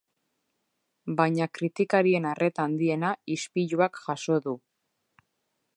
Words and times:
Baina 1.19 1.47
kritikarien 1.57 2.25
arreta 2.31 2.67
handiena 2.71 3.13
ispiluak 3.37 4.01
jaso 4.09 4.41
du. 4.49 4.57